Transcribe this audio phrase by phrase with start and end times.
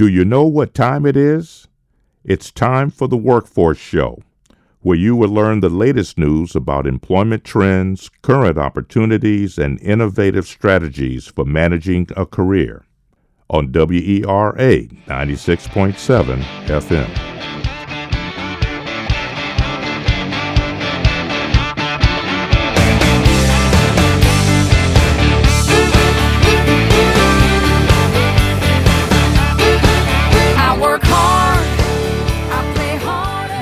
[0.00, 1.68] Do you know what time it is?
[2.24, 4.22] It's time for the Workforce Show,
[4.80, 11.26] where you will learn the latest news about employment trends, current opportunities, and innovative strategies
[11.26, 12.86] for managing a career
[13.50, 17.29] on WERA 96.7 FM.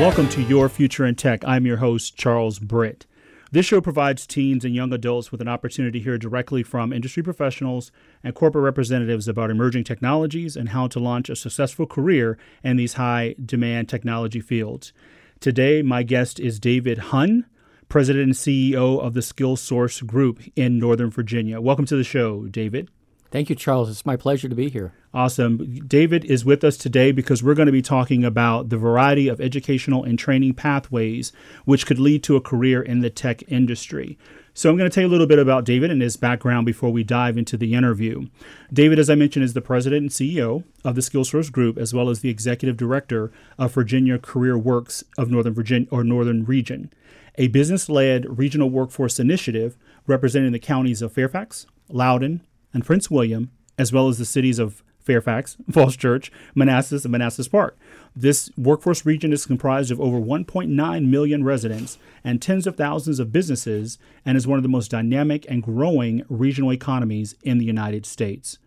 [0.01, 1.43] Welcome to Your Future in Tech.
[1.45, 3.05] I'm your host, Charles Britt.
[3.51, 7.21] This show provides teens and young adults with an opportunity to hear directly from industry
[7.21, 7.91] professionals
[8.23, 12.93] and corporate representatives about emerging technologies and how to launch a successful career in these
[12.93, 14.93] high demand technology fields.
[15.41, 17.47] Today, my guest is David Hunn,
[17.89, 21.61] President and CEO of the SkillSource Group in Northern Virginia.
[21.61, 22.89] Welcome to the show, David.
[23.31, 23.91] Thank you, Charles.
[23.91, 24.95] It's my pleasure to be here.
[25.13, 25.81] Awesome.
[25.87, 29.39] David is with us today because we're going to be talking about the variety of
[29.39, 31.31] educational and training pathways
[31.67, 34.19] which could lead to a career in the tech industry.
[34.55, 36.91] So, I'm going to tell you a little bit about David and his background before
[36.91, 38.27] we dive into the interview.
[38.73, 42.09] David, as I mentioned, is the president and CEO of the SkillSource Group, as well
[42.09, 46.93] as the executive director of Virginia Career Works of Northern Virginia or Northern Region,
[47.37, 49.77] a business led regional workforce initiative
[50.09, 52.41] representing the counties of Fairfax, Loudoun,
[52.73, 57.49] and Prince William, as well as the cities of Fairfax, Falls Church, Manassas, and Manassas
[57.49, 57.79] Park.
[58.15, 63.33] This workforce region is comprised of over 1.9 million residents and tens of thousands of
[63.33, 68.05] businesses and is one of the most dynamic and growing regional economies in the United
[68.05, 68.59] States.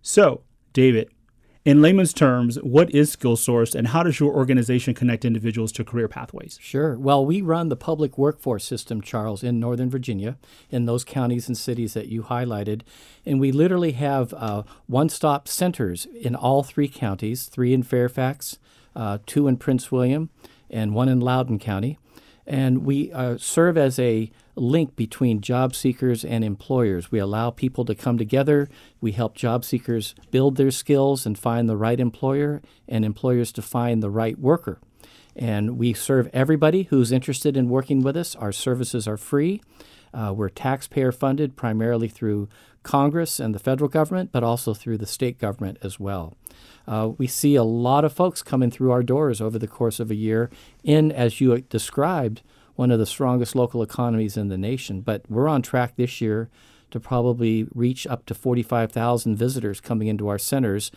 [0.00, 1.10] So, David,
[1.64, 6.08] in layman's terms, what is SkillSource and how does your organization connect individuals to career
[6.08, 6.58] pathways?
[6.60, 6.96] Sure.
[6.96, 10.38] Well, we run the public workforce system, Charles, in Northern Virginia,
[10.70, 12.80] in those counties and cities that you highlighted.
[13.26, 18.58] And we literally have uh, one stop centers in all three counties three in Fairfax,
[18.96, 20.30] uh, two in Prince William,
[20.70, 21.98] and one in Loudoun County.
[22.46, 27.10] And we uh, serve as a link between job seekers and employers.
[27.10, 28.68] We allow people to come together.
[29.00, 33.62] We help job seekers build their skills and find the right employer, and employers to
[33.62, 34.78] find the right worker.
[35.36, 38.34] And we serve everybody who's interested in working with us.
[38.34, 39.62] Our services are free.
[40.12, 42.48] Uh, we're taxpayer funded primarily through
[42.82, 46.34] Congress and the federal government, but also through the state government as well.
[46.88, 50.10] Uh, we see a lot of folks coming through our doors over the course of
[50.10, 50.50] a year
[50.82, 52.42] in, as you described,
[52.80, 55.02] one of the strongest local economies in the nation.
[55.02, 56.48] But we're on track this year
[56.90, 60.90] to probably reach up to 45,000 visitors coming into our centers.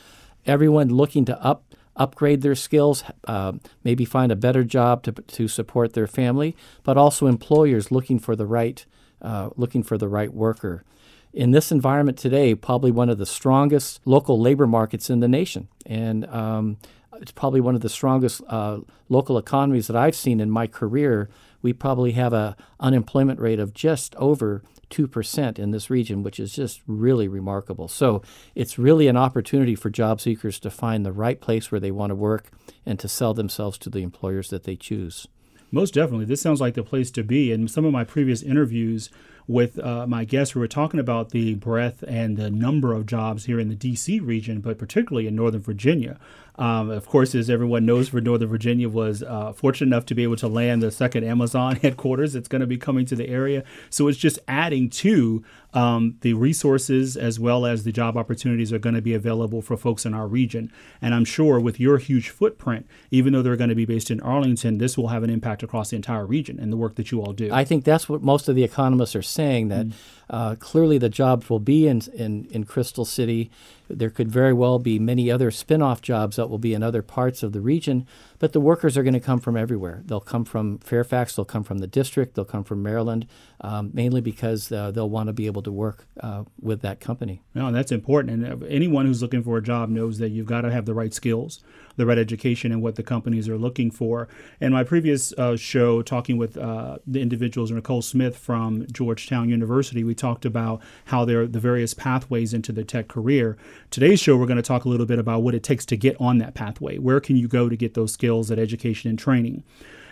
[0.46, 3.52] Everyone looking to up upgrade their skills, uh,
[3.84, 8.36] maybe find a better job to, to support their family, but also employers looking for
[8.36, 8.86] the right
[9.22, 10.86] uh, looking for the right worker.
[11.34, 15.68] In this environment today, probably one of the strongest local labor markets in the nation,
[15.86, 16.78] and um,
[17.20, 18.80] it's probably one of the strongest uh,
[19.10, 21.30] local economies that I've seen in my career
[21.64, 26.54] we probably have a unemployment rate of just over 2% in this region, which is
[26.54, 27.88] just really remarkable.
[27.88, 28.22] So
[28.54, 32.12] it's really an opportunity for job seekers to find the right place where they want
[32.12, 32.52] to work
[32.86, 35.28] and to sell themselves to the employers that they choose.
[35.72, 36.26] Most definitely.
[36.26, 37.52] This sounds like the place to be.
[37.52, 39.10] In some of my previous interviews
[39.48, 43.46] with uh, my guests, we were talking about the breadth and the number of jobs
[43.46, 44.20] here in the D.C.
[44.20, 46.20] region, but particularly in Northern Virginia.
[46.56, 50.24] Um, of course, as everyone knows, for Northern Virginia was uh, fortunate enough to be
[50.24, 52.36] able to land the second Amazon headquarters.
[52.36, 55.44] It's going to be coming to the area, so it's just adding to
[55.74, 59.76] um, the resources as well as the job opportunities are going to be available for
[59.78, 60.72] folks in our region.
[61.02, 64.20] And I'm sure with your huge footprint, even though they're going to be based in
[64.22, 67.22] Arlington, this will have an impact across the entire region and the work that you
[67.22, 67.52] all do.
[67.52, 69.88] I think that's what most of the economists are saying that.
[69.88, 73.52] Mm-hmm uh, clearly, the jobs will be in, in, in Crystal City.
[73.88, 77.02] There could very well be many other spin off jobs that will be in other
[77.02, 78.08] parts of the region,
[78.44, 80.02] but the workers are going to come from everywhere.
[80.04, 83.26] They'll come from Fairfax, they'll come from the district, they'll come from Maryland,
[83.62, 87.42] um, mainly because uh, they'll want to be able to work uh, with that company.
[87.56, 88.44] No, that's important.
[88.44, 91.14] And anyone who's looking for a job knows that you've got to have the right
[91.14, 91.64] skills
[91.96, 94.28] the right education and what the companies are looking for.
[94.60, 100.04] In my previous uh, show, talking with uh, the individuals, Nicole Smith from Georgetown University,
[100.04, 103.58] we talked about how there are the various pathways into the tech career.
[103.92, 106.20] Today's show, we're going to talk a little bit about what it takes to get
[106.20, 106.98] on that pathway.
[106.98, 109.64] Where can you go to get those skills at education and training?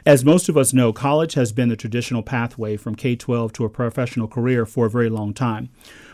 [0.03, 3.65] As most of us know, college has been the traditional pathway from K 12 to
[3.65, 5.69] a professional career for a very long time.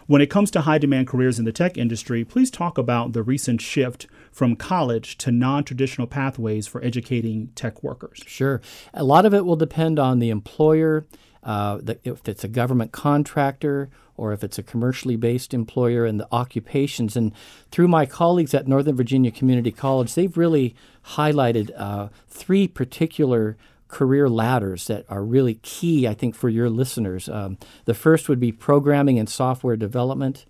[0.08, 3.24] When it comes to high demand careers in the tech industry, please talk about the
[3.24, 8.22] recent shift from college to non traditional pathways for educating tech workers?
[8.28, 8.62] Sure.
[8.94, 11.08] A lot of it will depend on the employer,
[11.42, 16.20] uh, the, if it's a government contractor or if it's a commercially based employer and
[16.20, 17.18] the occupations.
[17.18, 17.32] And
[17.72, 20.76] through my colleagues at Northern Virginia Community College, they've really
[21.16, 23.58] highlighted uh, three particular
[23.88, 27.28] career ladders that are really key, I think, for your listeners.
[27.28, 30.46] Um, the first would be programming and software development.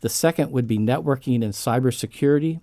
[0.00, 2.60] The second would be networking and cybersecurity.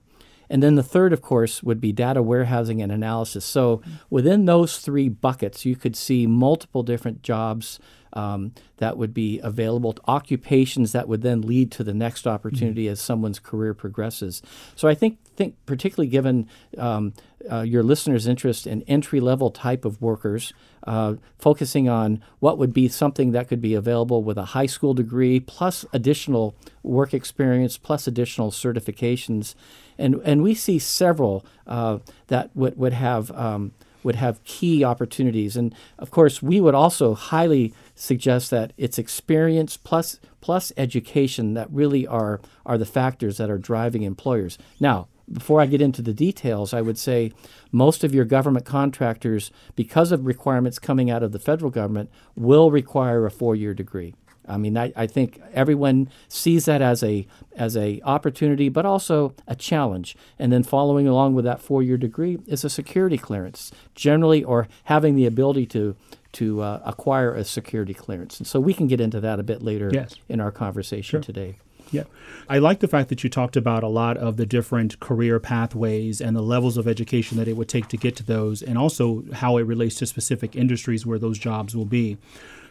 [0.50, 3.46] And then the third, of course, would be data warehousing and analysis.
[3.46, 7.80] So within those three buckets, you could see multiple different jobs
[8.14, 12.86] um, that would be available, to occupations that would then lead to the next opportunity
[12.86, 12.94] mm-hmm.
[12.94, 14.42] as someone's career progresses.
[14.76, 16.48] So I think, think particularly given
[16.78, 17.14] um,
[17.52, 20.54] uh, your listeners' interest in entry level type of workers,
[20.88, 24.94] uh, focusing on what would be something that could be available with a high school
[24.94, 29.56] degree plus additional work experience plus additional certifications.
[29.98, 33.72] And, and we see several uh, that would, would have um,
[34.06, 35.58] would have key opportunities.
[35.58, 41.68] And of course, we would also highly suggest that it's experience plus plus education that
[41.72, 44.60] really are are the factors that are driving employers.
[44.80, 47.32] Now, before I get into the details, I would say
[47.72, 52.72] most of your government contractors, because of requirements coming out of the federal government, will
[52.72, 54.14] require a four-year degree.
[54.48, 57.26] I mean, I, I think everyone sees that as a
[57.56, 60.16] as a opportunity, but also a challenge.
[60.38, 64.68] And then following along with that four year degree is a security clearance, generally, or
[64.86, 65.96] having the ability to
[66.34, 68.40] to uh, acquire a security clearance.
[68.40, 70.16] And so we can get into that a bit later yes.
[70.28, 71.22] in our conversation sure.
[71.22, 71.60] today.
[71.96, 72.04] Yeah.
[72.48, 76.22] I like the fact that you talked about a lot of the different career pathways
[76.22, 79.24] and the levels of education that it would take to get to those, and also
[79.34, 82.18] how it relates to specific industries where those jobs will be.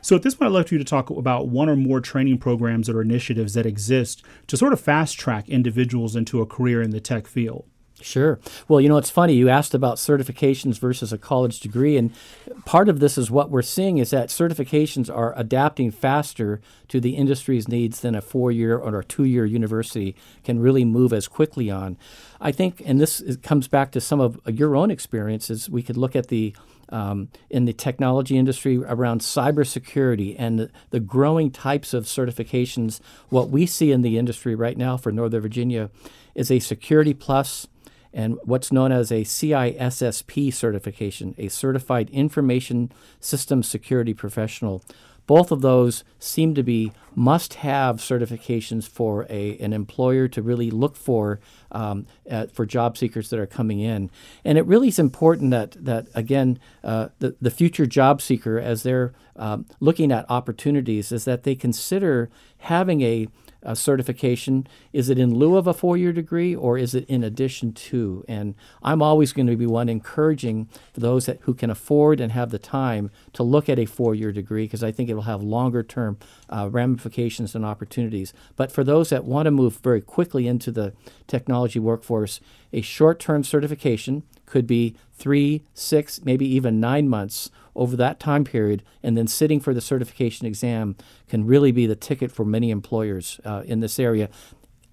[0.00, 2.38] So at this point, I'd like for you to talk about one or more training
[2.38, 6.91] programs or initiatives that exist to sort of fast track individuals into a career in
[6.91, 7.65] the tech field.
[8.00, 8.41] Sure.
[8.67, 9.35] Well, you know, it's funny.
[9.35, 11.96] You asked about certifications versus a college degree.
[11.96, 12.12] And
[12.64, 17.17] part of this is what we're seeing is that certifications are adapting faster to the
[17.17, 21.29] industry's needs than a four year or a two year university can really move as
[21.29, 21.96] quickly on.
[22.41, 26.17] I think, and this comes back to some of your own experiences, we could look
[26.17, 26.55] at the
[26.90, 33.00] um, in the technology industry around cybersecurity and the, the, growing types of certifications.
[33.31, 35.90] What we see in the industry right now for Northern Virginia
[36.35, 37.67] is a Security Plus
[38.14, 44.82] and what's known as a CISSP certification, a Certified Information Systems Security Professional.
[45.26, 50.70] Both of those seem to be must have certifications for a, an employer to really
[50.70, 51.40] look for
[51.72, 54.11] um, at, for job seekers that are coming in.
[54.44, 58.82] And it really is important that, that again, uh, the, the future job seeker, as
[58.82, 62.28] they're um, looking at opportunities, is that they consider
[62.58, 63.26] having a
[63.64, 64.66] uh, certification?
[64.93, 68.25] Is it in lieu of a four year degree or is it in addition to?
[68.28, 72.32] And I'm always going to be one encouraging for those that, who can afford and
[72.32, 75.22] have the time to look at a four year degree because I think it will
[75.22, 76.19] have longer term
[76.49, 78.32] uh, ramifications and opportunities.
[78.56, 80.93] But for those that want to move very quickly into the
[81.26, 82.40] technology workforce,
[82.72, 88.44] a short term certification could be three, six, maybe even nine months over that time
[88.44, 90.97] period, and then sitting for the certification exam
[91.29, 94.29] can really be the ticket for many employers uh, in this area,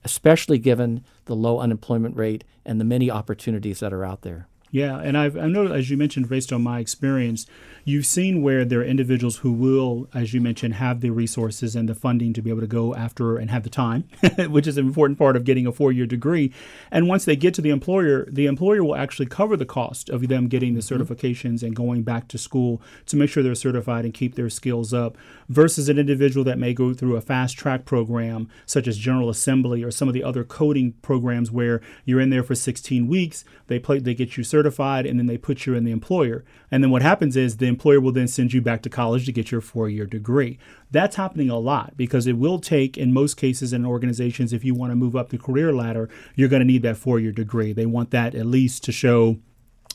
[0.04, 4.48] especially given the low unemployment rate and the many opportunities that are out there.
[4.72, 7.46] Yeah, and I've I know as you mentioned, based on my experience,
[7.84, 11.90] you've seen where there are individuals who will, as you mentioned, have the resources and
[11.90, 14.06] the funding to be able to go after and have the time,
[14.50, 16.54] which is an important part of getting a four-year degree.
[16.90, 20.26] And once they get to the employer, the employer will actually cover the cost of
[20.30, 21.02] them getting the mm-hmm.
[21.02, 24.94] certifications and going back to school to make sure they're certified and keep their skills
[24.94, 25.18] up.
[25.50, 29.84] Versus an individual that may go through a fast track program such as General Assembly
[29.84, 33.78] or some of the other coding programs where you're in there for 16 weeks, they
[33.78, 36.46] play, they get you certified certified, and then they put you in the employer.
[36.70, 39.32] And then what happens is the employer will then send you back to college to
[39.32, 40.60] get your four year degree.
[40.92, 44.76] That's happening a lot because it will take, in most cases in organizations, if you
[44.76, 47.74] want to move up the career ladder, you're going to need that four year degree.
[47.74, 49.40] They want that at least to show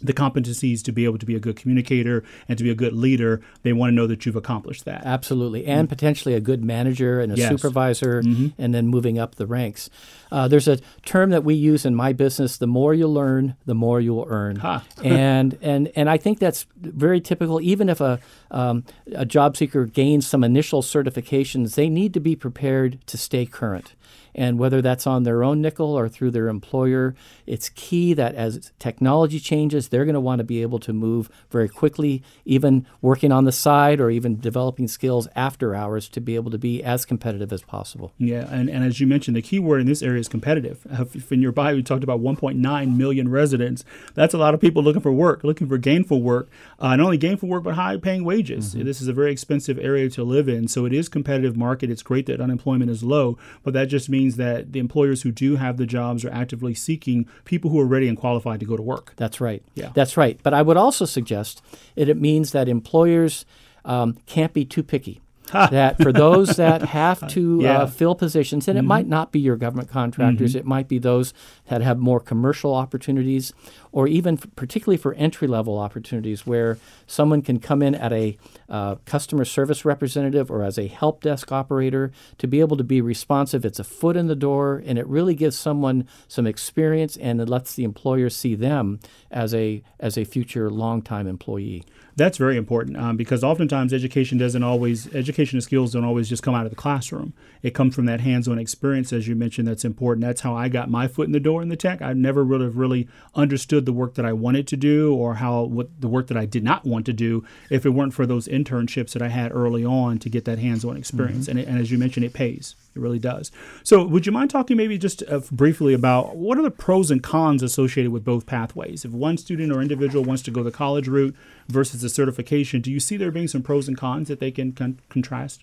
[0.03, 2.93] the competencies to be able to be a good communicator and to be a good
[2.93, 5.05] leader, they want to know that you've accomplished that.
[5.05, 5.67] Absolutely.
[5.67, 5.93] And mm-hmm.
[5.93, 7.49] potentially a good manager and a yes.
[7.49, 8.49] supervisor, mm-hmm.
[8.61, 9.89] and then moving up the ranks.
[10.31, 13.75] Uh, there's a term that we use in my business the more you learn, the
[13.75, 14.57] more you'll earn.
[14.57, 14.81] Huh.
[15.05, 17.61] and, and, and I think that's very typical.
[17.61, 22.37] Even if a, um, a job seeker gains some initial certifications, they need to be
[22.37, 23.95] prepared to stay current.
[24.37, 27.15] And whether that's on their own nickel or through their employer,
[27.47, 31.31] it's key that as technology changes, they're going to want to be able to move
[31.51, 36.35] very quickly, even working on the side or even developing skills after hours to be
[36.35, 38.13] able to be as competitive as possible.
[38.19, 40.87] Yeah, and, and as you mentioned, the key word in this area is competitive.
[41.17, 43.85] If in your bio, you talked about 1.9 million residents.
[44.15, 47.17] That's a lot of people looking for work, looking for gainful work, uh, not only
[47.17, 48.75] gainful work, but high paying wages.
[48.75, 48.85] Mm-hmm.
[48.85, 50.69] This is a very expensive area to live in.
[50.69, 51.91] So it is competitive market.
[51.91, 55.55] It's great that unemployment is low, but that just means that the employers who do
[55.55, 58.83] have the jobs are actively seeking people who are ready and qualified to go to
[58.83, 59.13] work.
[59.15, 59.63] That's right.
[59.75, 59.93] Yeah.
[59.95, 60.41] That's right.
[60.43, 61.63] But I would also suggest
[61.95, 63.47] that it means that employers
[63.85, 67.79] um, can't be too picky that for those that have to uh, yeah.
[67.81, 68.85] uh, fill positions, and mm-hmm.
[68.85, 70.59] it might not be your government contractors, mm-hmm.
[70.59, 71.33] it might be those
[71.69, 73.53] that have more commercial opportunities,
[73.93, 78.37] or even f- particularly for entry level opportunities where someone can come in at a
[78.69, 83.01] uh, customer service representative or as a help desk operator to be able to be
[83.01, 83.65] responsive.
[83.65, 87.49] It's a foot in the door, and it really gives someone some experience and it
[87.49, 91.85] lets the employer see them as a as a future long time employee.
[92.17, 96.43] That's very important um, because oftentimes education doesn't always education and skills don't always just
[96.43, 97.35] come out of the classroom.
[97.63, 99.69] It comes from that hands-on experience, as you mentioned.
[99.69, 100.25] That's important.
[100.25, 102.01] That's how I got my foot in the door in the tech.
[102.01, 106.01] I never really really understood the work that I wanted to do or how what
[106.01, 109.13] the work that I did not want to do if it weren't for those internships
[109.13, 111.47] that I had early on to get that hands-on experience.
[111.47, 111.59] Mm-hmm.
[111.59, 112.77] And, it, and as you mentioned, it pays.
[112.95, 113.53] It really does.
[113.83, 117.23] So, would you mind talking maybe just uh, briefly about what are the pros and
[117.23, 119.05] cons associated with both pathways?
[119.05, 121.37] If one student or individual wants to go the college route
[121.69, 124.73] versus the certification, do you see there being some pros and cons that they can
[124.73, 125.63] con- contrast?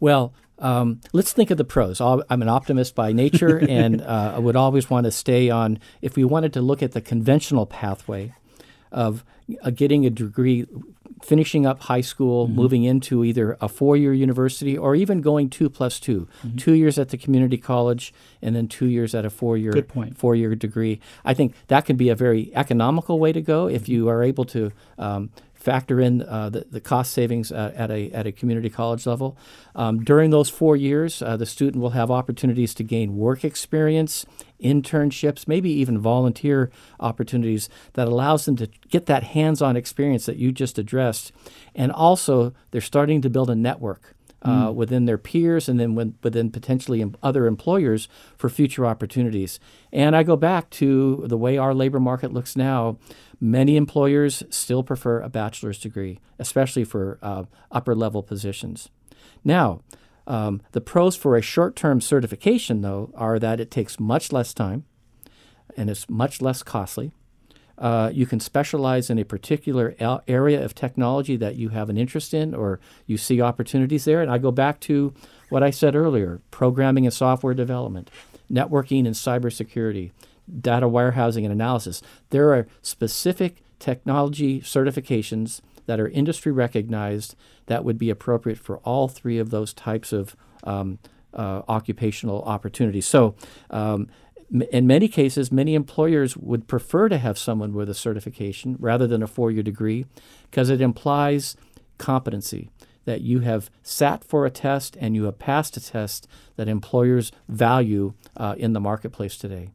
[0.00, 2.00] Well, um, let's think of the pros.
[2.00, 5.78] I'm an optimist by nature, and uh, I would always want to stay on.
[6.00, 8.32] If we wanted to look at the conventional pathway
[8.90, 9.24] of
[9.62, 10.66] uh, getting a degree
[11.24, 12.56] finishing up high school, mm-hmm.
[12.56, 16.56] moving into either a four year university or even going two plus 2 mm-hmm.
[16.56, 19.72] two years at the community college and then two years at a four year
[20.16, 21.00] four year degree.
[21.24, 24.44] I think that can be a very economical way to go if you are able
[24.46, 25.30] to um,
[25.62, 29.36] factor in uh, the, the cost savings uh, at, a, at a community college level.
[29.74, 34.26] Um, during those four years, uh, the student will have opportunities to gain work experience,
[34.60, 40.52] internships, maybe even volunteer opportunities that allows them to get that hands-on experience that you
[40.52, 41.32] just addressed.
[41.74, 44.74] And also, they're starting to build a network uh, mm.
[44.74, 49.58] within their peers and then within potentially other employers for future opportunities.
[49.92, 52.98] And I go back to the way our labor market looks now.
[53.40, 58.88] Many employers still prefer a bachelor's degree, especially for uh, upper level positions.
[59.44, 59.80] Now,
[60.26, 64.54] um, the pros for a short term certification, though, are that it takes much less
[64.54, 64.84] time
[65.76, 67.12] and it's much less costly.
[67.78, 69.94] Uh, you can specialize in a particular
[70.28, 74.20] area of technology that you have an interest in or you see opportunities there.
[74.22, 75.14] And I go back to
[75.48, 78.10] what I said earlier programming and software development,
[78.50, 80.12] networking and cybersecurity,
[80.60, 82.02] data warehousing and analysis.
[82.30, 87.34] There are specific technology certifications that are industry recognized
[87.66, 90.98] that would be appropriate for all three of those types of um,
[91.34, 93.06] uh, occupational opportunities.
[93.06, 93.34] So,
[93.70, 94.08] um,
[94.60, 99.22] in many cases, many employers would prefer to have someone with a certification rather than
[99.22, 100.06] a four year degree
[100.50, 101.56] because it implies
[101.98, 102.68] competency
[103.04, 107.32] that you have sat for a test and you have passed a test that employers
[107.48, 109.70] value uh, in the marketplace today.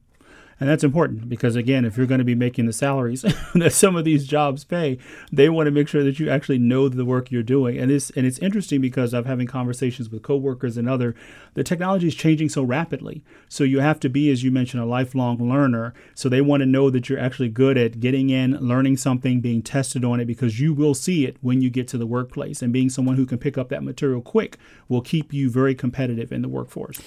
[0.60, 3.22] And that's important because, again, if you're going to be making the salaries
[3.54, 4.98] that some of these jobs pay,
[5.32, 7.78] they want to make sure that you actually know the work you're doing.
[7.78, 11.14] And it's, and it's interesting because I'm having conversations with coworkers and other,
[11.54, 13.24] the technology is changing so rapidly.
[13.48, 15.94] So you have to be, as you mentioned, a lifelong learner.
[16.16, 19.62] So they want to know that you're actually good at getting in, learning something, being
[19.62, 22.64] tested on it because you will see it when you get to the workplace.
[22.64, 24.58] And being someone who can pick up that material quick
[24.90, 27.00] will keep you very competitive in the workforce.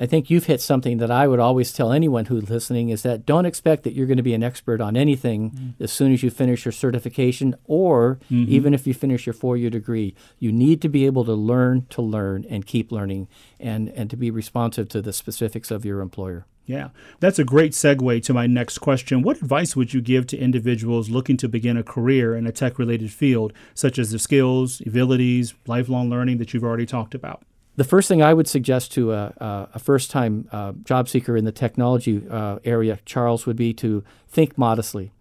[0.00, 3.26] I think you've hit something that I would always tell anyone who's listening is that
[3.26, 5.82] don't expect that you're going to be an expert on anything mm-hmm.
[5.82, 8.44] as soon as you finish your certification or mm-hmm.
[8.48, 10.14] even if you finish your four year degree.
[10.38, 13.28] You need to be able to learn to learn and keep learning
[13.58, 16.46] and, and to be responsive to the specifics of your employer.
[16.64, 19.22] Yeah, that's a great segue to my next question.
[19.22, 22.78] What advice would you give to individuals looking to begin a career in a tech
[22.78, 27.42] related field, such as the skills, abilities, lifelong learning that you've already talked about?
[27.78, 31.44] The first thing I would suggest to a, a first time uh, job seeker in
[31.44, 35.12] the technology uh, area, Charles, would be to think modestly,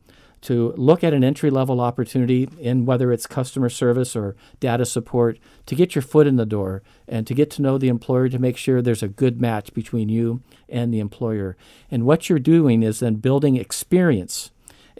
[0.42, 5.38] to look at an entry level opportunity in whether it's customer service or data support,
[5.68, 8.40] to get your foot in the door and to get to know the employer to
[8.40, 11.56] make sure there's a good match between you and the employer.
[11.92, 14.50] And what you're doing is then building experience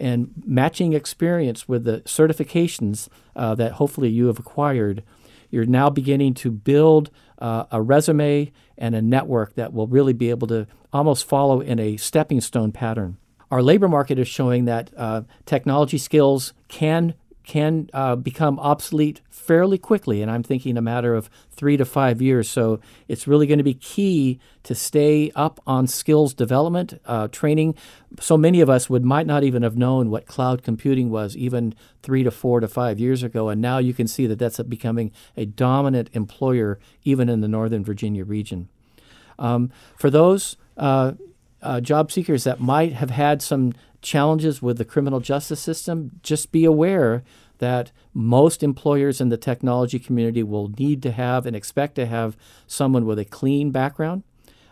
[0.00, 5.02] and matching experience with the certifications uh, that hopefully you have acquired
[5.50, 10.30] you're now beginning to build uh, a resume and a network that will really be
[10.30, 13.16] able to almost follow in a stepping stone pattern.
[13.50, 17.14] Our labor market is showing that uh, technology skills can
[17.48, 22.20] can uh, become obsolete fairly quickly, and I'm thinking a matter of three to five
[22.20, 22.46] years.
[22.46, 22.78] So
[23.08, 27.74] it's really going to be key to stay up on skills development, uh, training.
[28.20, 31.74] So many of us would might not even have known what cloud computing was even
[32.02, 35.10] three to four to five years ago, and now you can see that that's becoming
[35.34, 38.68] a dominant employer even in the Northern Virginia region.
[39.38, 41.12] Um, for those uh,
[41.62, 46.52] uh, job seekers that might have had some challenges with the criminal justice system, just
[46.52, 47.22] be aware
[47.58, 52.36] that most employers in the technology community will need to have and expect to have
[52.66, 54.22] someone with a clean background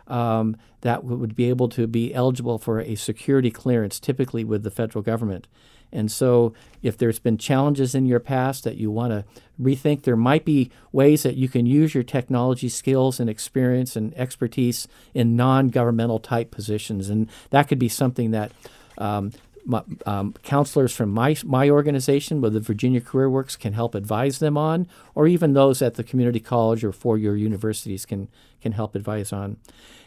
[0.06, 4.70] um, that would be able to be eligible for a security clearance, typically with the
[4.70, 5.48] federal government.
[5.96, 9.24] And so, if there's been challenges in your past that you want to
[9.60, 14.14] rethink, there might be ways that you can use your technology skills and experience and
[14.14, 17.08] expertise in non governmental type positions.
[17.08, 18.52] And that could be something that
[18.98, 19.32] um,
[19.64, 24.38] my, um, counselors from my, my organization with the Virginia Career Works can help advise
[24.38, 28.28] them on, or even those at the community college or four year universities can,
[28.60, 29.56] can help advise on.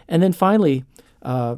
[0.08, 0.86] And then finally,
[1.24, 1.58] uh,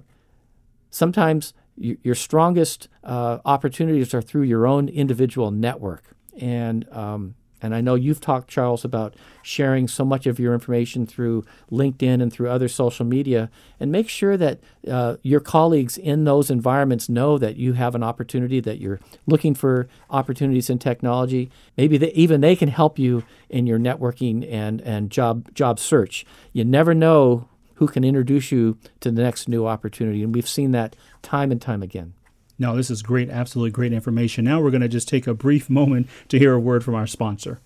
[0.89, 6.15] sometimes your strongest uh, opportunities are through your own individual network.
[6.39, 11.05] And um, and I know you've talked, Charles, about sharing so much of your information
[11.05, 13.49] through LinkedIn and through other social media.
[13.79, 18.03] And make sure that uh, your colleagues in those environments know that you have an
[18.03, 21.51] opportunity, that you're looking for opportunities in technology.
[21.77, 26.25] Maybe they, even they can help you in your networking and, and job, job search.
[26.53, 27.47] You never know
[27.81, 30.21] who can introduce you to the next new opportunity.
[30.21, 32.13] And we've seen that time and time again.
[32.59, 34.45] No, this is great, absolutely great information.
[34.45, 37.07] Now we're going to just take a brief moment to hear a word from our
[37.07, 37.59] sponsor.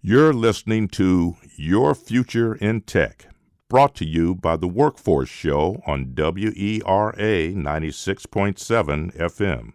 [0.00, 3.26] You're listening to Your Future in Tech,
[3.68, 9.72] brought to you by the Workforce Show on WERA 96.7 FM.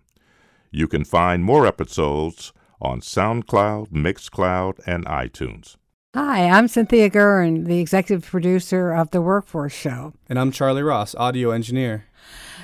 [0.72, 5.76] You can find more episodes on SoundCloud, Mixcloud, and iTunes.
[6.16, 10.14] Hi, I'm Cynthia Gurin, the executive producer of The Workforce Show.
[10.30, 12.06] And I'm Charlie Ross, audio engineer.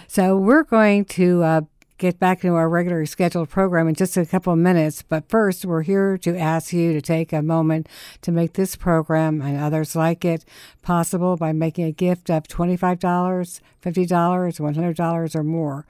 [0.08, 1.62] So we're going to uh,
[1.98, 5.02] get back into our regular scheduled program in just a couple of minutes.
[5.02, 7.90] But first, we're here to ask you to take a moment
[8.22, 10.46] to make this program and others like it
[10.82, 15.86] possible by making a gift of $25, $50, $100, or more.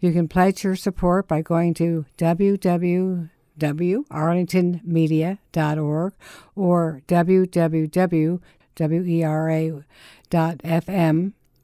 [0.00, 2.06] You can pledge your support by going to
[3.58, 6.12] www.arlingtonmedia.org
[6.54, 8.42] or www.wera.fm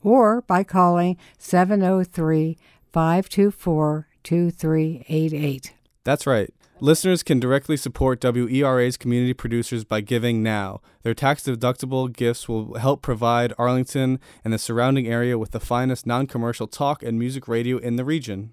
[0.02, 2.58] or by calling 703
[2.92, 5.72] 524 2388.
[6.04, 6.52] That's right.
[6.80, 10.80] Listeners can directly support WERA's community producers by giving now.
[11.02, 16.06] Their tax deductible gifts will help provide Arlington and the surrounding area with the finest
[16.06, 18.52] non commercial talk and music radio in the region.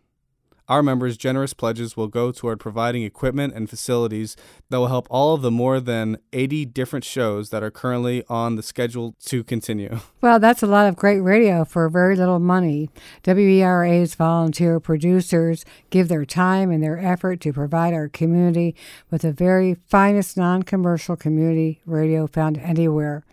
[0.67, 4.35] Our members' generous pledges will go toward providing equipment and facilities
[4.69, 8.55] that will help all of the more than 80 different shows that are currently on
[8.55, 9.99] the schedule to continue.
[10.25, 12.89] Well, that's a lot of great radio for very little money.
[13.27, 18.75] WERA's volunteer producers give their time and their effort to provide our community
[19.11, 23.23] with the very finest non commercial community radio found anywhere.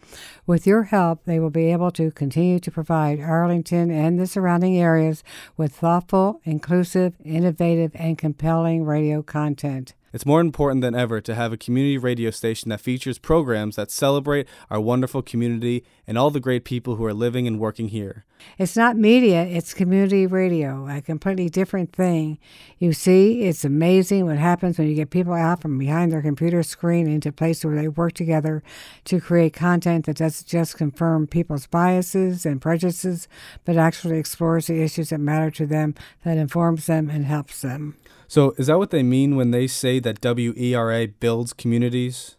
[0.45, 4.77] With your help, they will be able to continue to provide Arlington and the surrounding
[4.77, 5.23] areas
[5.57, 9.95] with thoughtful, inclusive, innovative, and compelling radio content.
[10.13, 13.91] It's more important than ever to have a community radio station that features programs that
[13.91, 18.27] celebrate our wonderful community and all the great people who are living and working here.
[18.59, 22.39] It's not media, it's community radio, a completely different thing.
[22.79, 26.63] You see, it's amazing what happens when you get people out from behind their computer
[26.63, 28.63] screen into a place where they work together
[29.05, 33.29] to create content that doesn't just confirm people's biases and prejudices,
[33.65, 35.95] but actually explores the issues that matter to them,
[36.25, 37.97] that informs them and helps them.
[38.33, 42.39] So, is that what they mean when they say that WERA builds communities?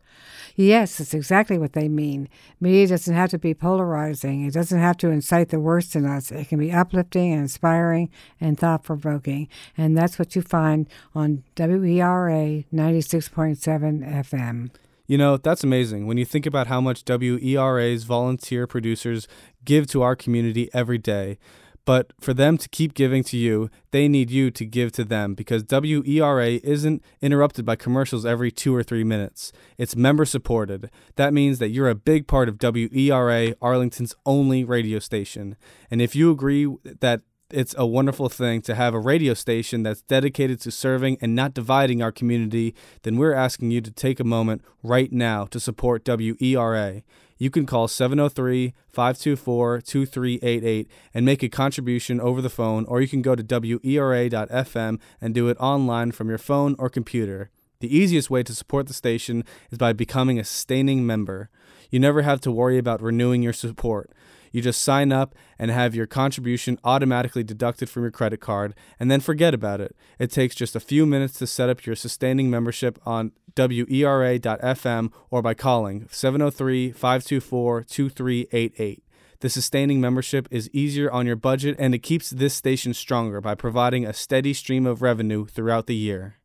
[0.56, 2.30] Yes, it's exactly what they mean.
[2.60, 4.44] Media doesn't have to be polarizing.
[4.44, 6.32] It doesn't have to incite the worst in us.
[6.32, 8.10] It can be uplifting and inspiring
[8.42, 9.50] and thought provoking.
[9.78, 14.72] And that's what you find on WERA 96.7 FM.
[15.06, 19.28] You know, that's amazing when you think about how much WERA's volunteer producers
[19.64, 21.38] give to our community every day.
[21.86, 25.34] But for them to keep giving to you, they need you to give to them
[25.34, 29.52] because WERA isn't interrupted by commercials every two or three minutes.
[29.78, 30.90] It's member supported.
[31.16, 35.58] That means that you're a big part of WERA, Arlington's only radio station.
[35.92, 40.02] And if you agree that it's a wonderful thing to have a radio station that's
[40.02, 44.24] dedicated to serving and not dividing our community, then we're asking you to take a
[44.24, 47.04] moment right now to support WERA.
[47.44, 53.08] You can call 703 524 2388 and make a contribution over the phone, or you
[53.10, 57.50] can go to WERA.FM and do it online from your phone or computer.
[57.82, 61.50] The easiest way to support the station is by becoming a sustaining member.
[61.92, 64.12] You never have to worry about renewing your support.
[64.54, 69.12] You just sign up and have your contribution automatically deducted from your credit card and
[69.12, 69.96] then forget about it.
[70.20, 75.42] It takes just a few minutes to set up your sustaining membership on WERA.FM or
[75.42, 79.04] by calling 703 524 2388.
[79.40, 83.56] The sustaining membership is easier on your budget and it keeps this station stronger by
[83.56, 86.36] providing a steady stream of revenue throughout the year.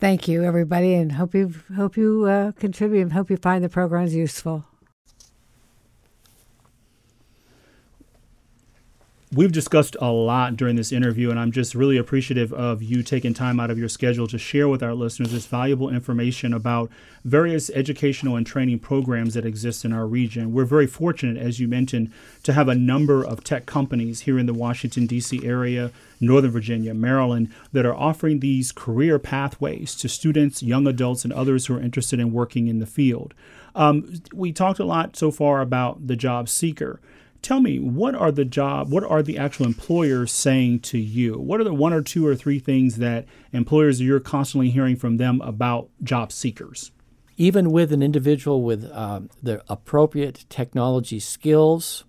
[0.00, 3.68] Thank you, everybody, and hope you hope you uh, contribute and hope you find the
[3.68, 4.66] programs useful.
[9.34, 13.34] We've discussed a lot during this interview, and I'm just really appreciative of you taking
[13.34, 16.88] time out of your schedule to share with our listeners this valuable information about
[17.24, 20.52] various educational and training programs that exist in our region.
[20.52, 22.12] We're very fortunate, as you mentioned,
[22.44, 25.44] to have a number of tech companies here in the Washington, D.C.
[25.44, 31.32] area, Northern Virginia, Maryland, that are offering these career pathways to students, young adults, and
[31.32, 33.34] others who are interested in working in the field.
[33.74, 37.00] Um, we talked a lot so far about the job seeker
[37.44, 41.38] tell me what are the job what are the actual employers saying to you?
[41.38, 45.18] What are the one or two or three things that employers you're constantly hearing from
[45.18, 46.90] them about job seekers?
[47.36, 52.04] Even with an individual with um, the appropriate technology skills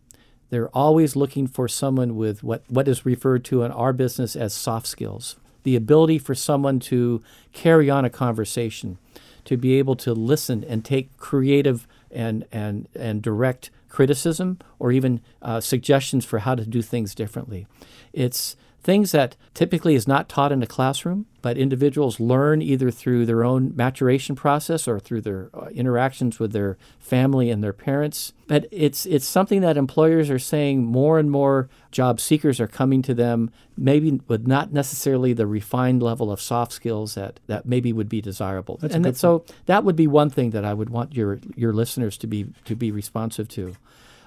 [0.50, 4.54] they're always looking for someone with what, what is referred to in our business as
[4.54, 5.36] soft skills.
[5.64, 8.98] The ability for someone to carry on a conversation
[9.46, 15.22] to be able to listen and take creative and, and, and direct criticism or even
[15.42, 17.66] uh, suggestions for how to do things differently.
[18.12, 23.26] It's things that typically is not taught in a classroom, but individuals learn either through
[23.26, 28.32] their own maturation process or through their uh, interactions with their family and their parents.
[28.46, 33.02] But it's it's something that employers are saying more and more job seekers are coming
[33.02, 37.92] to them maybe with not necessarily the refined level of soft skills that, that maybe
[37.92, 38.78] would be desirable.
[38.78, 41.74] That's and that, so that would be one thing that I would want your your
[41.74, 43.76] listeners to be to be responsive to.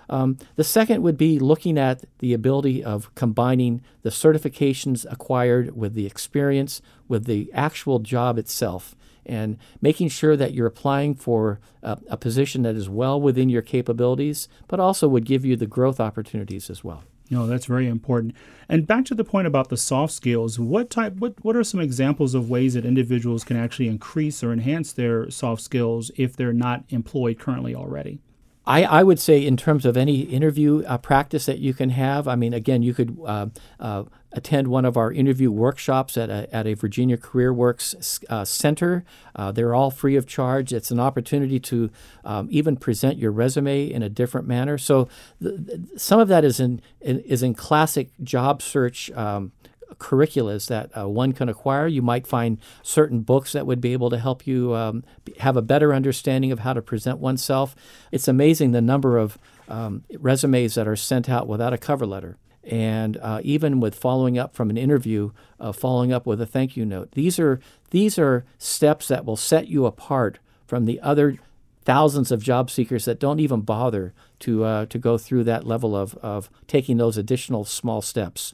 [0.08, 5.94] Um, the second would be looking at the ability of combining the certifications acquired with
[5.94, 8.94] the experience with the actual job itself
[9.26, 13.62] and making sure that you're applying for a, a position that is well within your
[13.62, 17.04] capabilities, but also would give you the growth opportunities as well.
[17.30, 18.34] No, that's very important.
[18.70, 21.80] And back to the point about the soft skills, what type what what are some
[21.80, 26.54] examples of ways that individuals can actually increase or enhance their soft skills if they're
[26.54, 28.20] not employed currently already?
[28.68, 32.28] I, I would say, in terms of any interview uh, practice that you can have,
[32.28, 33.46] I mean, again, you could uh,
[33.80, 38.44] uh, attend one of our interview workshops at a, at a Virginia Career Works uh,
[38.44, 39.06] center.
[39.34, 40.74] Uh, they're all free of charge.
[40.74, 41.90] It's an opportunity to
[42.26, 44.76] um, even present your resume in a different manner.
[44.76, 45.08] So,
[45.42, 49.52] th- th- some of that is in, in, is in classic job search um,
[49.96, 51.86] curriculums that uh, one can acquire.
[51.86, 55.04] You might find certain books that would be able to help you um,
[55.40, 57.74] have a better understanding of how to present oneself.
[58.12, 62.36] It's amazing the number of um, resumes that are sent out without a cover letter.
[62.64, 66.76] And uh, even with following up from an interview, uh, following up with a thank
[66.76, 71.38] you note, these are these are steps that will set you apart from the other
[71.86, 75.96] thousands of job seekers that don't even bother to uh, to go through that level
[75.96, 78.52] of, of taking those additional small steps.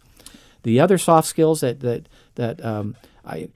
[0.64, 3.48] The other soft skills that that that um, I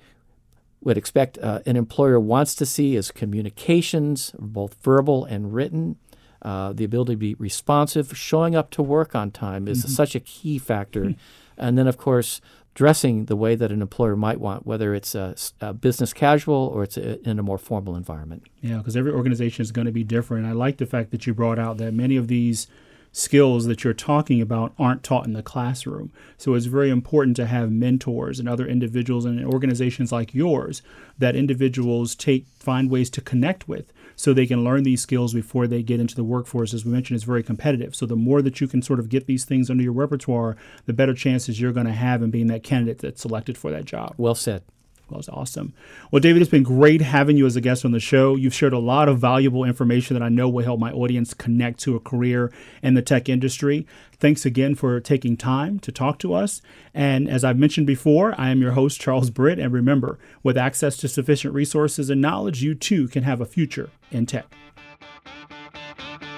[0.81, 5.97] would expect uh, an employer wants to see is communications, both verbal and written.
[6.41, 9.91] Uh, the ability to be responsive, showing up to work on time is mm-hmm.
[9.91, 11.15] such a key factor.
[11.61, 12.41] And then, of course,
[12.75, 16.85] dressing the way that an employer might want, whether it's a, a business casual or
[16.85, 18.45] it's a, in a more formal environment.
[18.61, 20.47] Yeah, because every organization is going to be different.
[20.47, 22.69] I like the fact that you brought out that many of these
[23.13, 26.13] skills that you're talking about aren't taught in the classroom.
[26.37, 30.83] So it's very important to have mentors and other individuals and organizations like yours
[31.19, 35.67] that individuals take find ways to connect with so they can learn these skills before
[35.67, 36.75] they get into the workforce.
[36.75, 37.95] As we mentioned, it's very competitive.
[37.95, 40.93] So the more that you can sort of get these things under your repertoire, the
[40.93, 44.15] better chances you're going to have in being that candidate that's selected for that job.
[44.17, 44.65] Well said.
[45.11, 45.73] Well, it's awesome.
[46.11, 48.37] Well, David, it's been great having you as a guest on the show.
[48.37, 51.81] You've shared a lot of valuable information that I know will help my audience connect
[51.81, 53.87] to a career in the tech industry.
[54.19, 56.61] Thanks again for taking time to talk to us.
[56.93, 59.59] And as I've mentioned before, I am your host, Charles Britt.
[59.59, 63.91] And remember, with access to sufficient resources and knowledge, you too can have a future
[64.11, 64.47] in tech.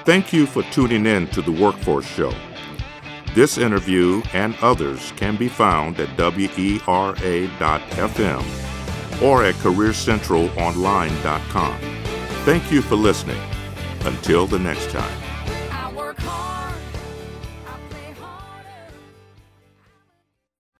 [0.04, 2.32] Thank you for tuning in to the Workforce Show.
[3.34, 6.80] This interview and others can be found at WERA.FM
[9.22, 11.78] or at CareerCentralOnline.com.
[12.44, 13.40] Thank you for listening.
[14.04, 15.29] Until the next time.